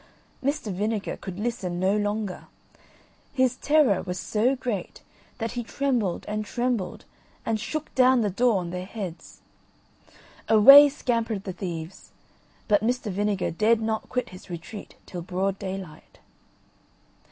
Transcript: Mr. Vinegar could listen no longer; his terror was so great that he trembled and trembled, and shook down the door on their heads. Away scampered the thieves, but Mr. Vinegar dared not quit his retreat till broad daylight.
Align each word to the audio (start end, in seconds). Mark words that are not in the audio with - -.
Mr. 0.43 0.73
Vinegar 0.73 1.15
could 1.15 1.37
listen 1.39 1.79
no 1.79 1.95
longer; 1.95 2.45
his 3.33 3.55
terror 3.57 4.01
was 4.01 4.17
so 4.19 4.55
great 4.55 5.03
that 5.37 5.51
he 5.51 5.61
trembled 5.63 6.25
and 6.27 6.43
trembled, 6.43 7.05
and 7.45 7.59
shook 7.59 7.93
down 7.93 8.21
the 8.21 8.31
door 8.31 8.61
on 8.61 8.71
their 8.71 8.87
heads. 8.87 9.41
Away 10.49 10.89
scampered 10.89 11.43
the 11.43 11.53
thieves, 11.53 12.13
but 12.67 12.81
Mr. 12.81 13.11
Vinegar 13.11 13.51
dared 13.51 13.79
not 13.79 14.09
quit 14.09 14.29
his 14.29 14.49
retreat 14.49 14.95
till 15.05 15.21
broad 15.21 15.59
daylight. 15.59 16.17